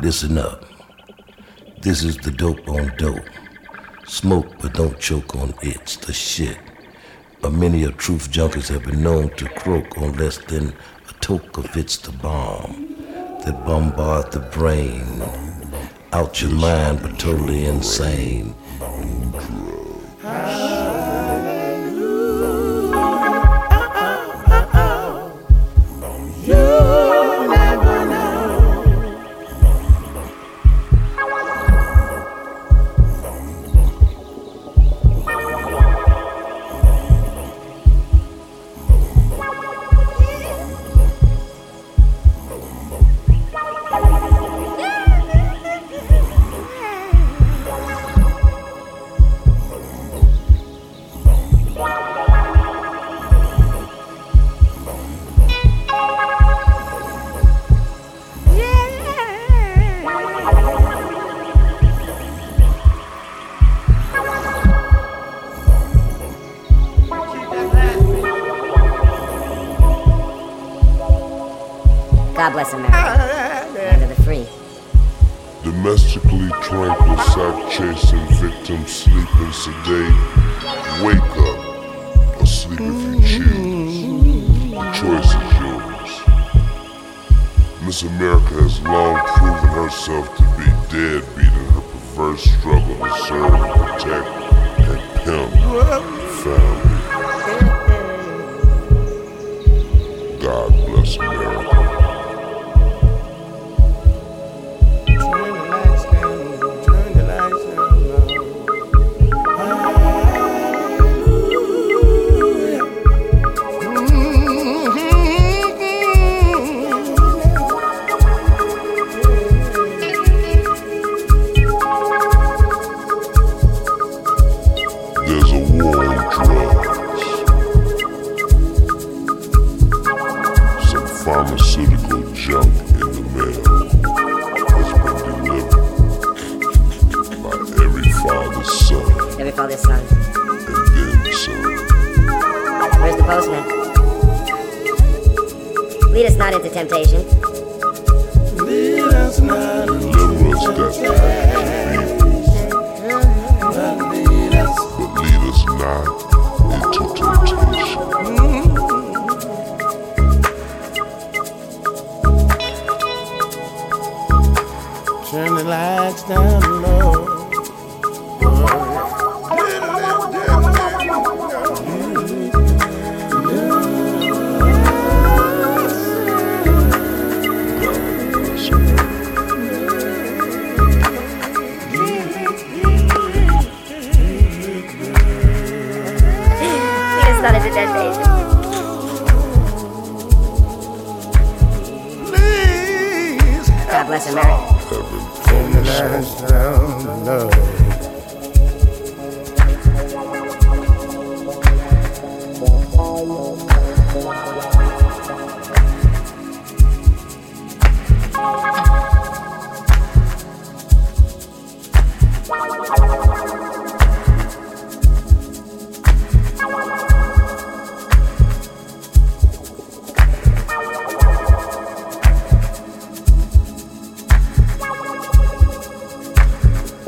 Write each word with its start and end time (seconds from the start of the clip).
Listen 0.00 0.38
up. 0.38 0.64
This 1.82 2.02
is 2.04 2.16
the 2.16 2.30
dope 2.30 2.66
on 2.70 2.90
dope. 2.96 3.28
Smoke 4.06 4.46
but 4.58 4.72
don't 4.72 4.98
choke 4.98 5.36
on 5.36 5.52
it's 5.60 5.96
the 5.96 6.14
shit. 6.14 6.56
But 7.42 7.52
many 7.52 7.84
of 7.84 7.98
truth 7.98 8.30
junkies 8.30 8.68
have 8.68 8.84
been 8.84 9.02
known 9.02 9.28
to 9.36 9.46
croak 9.50 9.98
on 9.98 10.14
less 10.14 10.38
than 10.38 10.72
a 11.08 11.12
toke 11.20 11.58
of 11.58 11.76
it's 11.76 11.98
the 11.98 12.12
bomb 12.12 12.96
that 13.44 13.62
bombard 13.66 14.32
the 14.32 14.40
brain. 14.40 15.22
Out 16.14 16.40
your 16.40 16.52
mind 16.52 17.02
but 17.02 17.18
totally 17.18 17.66
insane. 17.66 18.54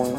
And 0.05 0.11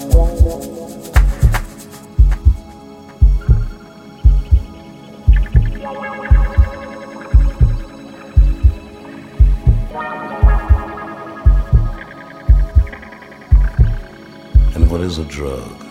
what 14.90 15.02
is 15.02 15.18
a 15.18 15.26
drug? 15.26 15.83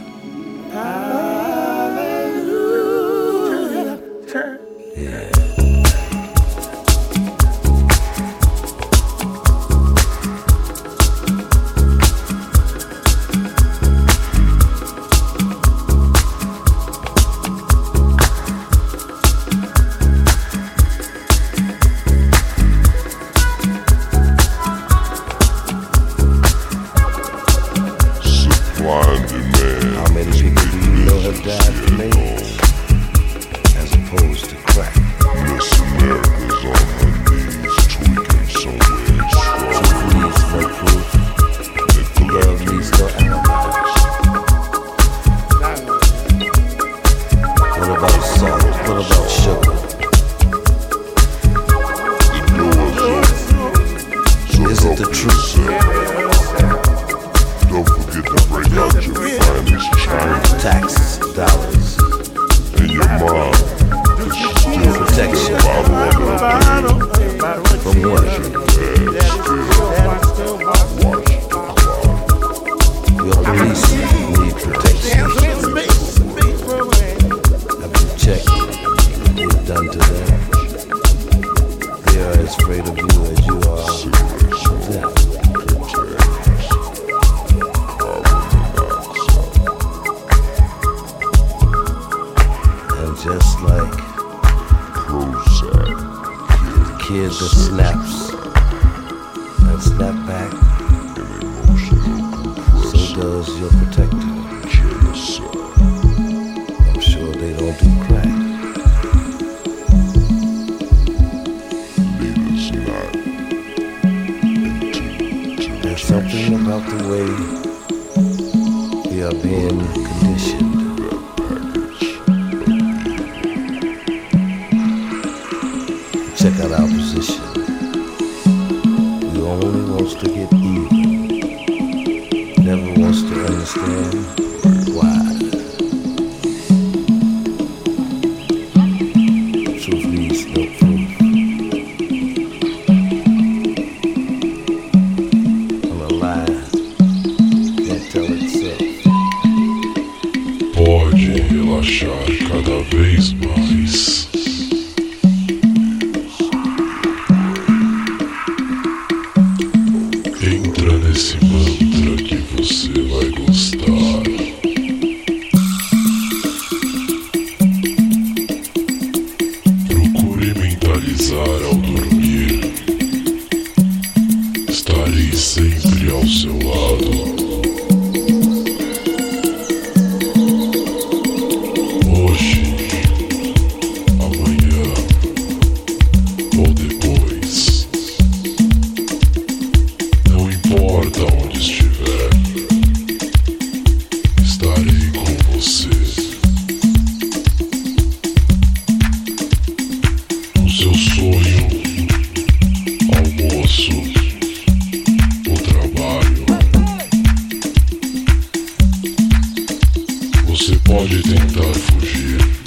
Gitarre 211.47 211.75
fugiert. 211.75 212.62